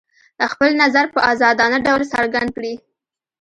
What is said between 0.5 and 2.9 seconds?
خپل نظر په ازادانه ډول څرګند کړي.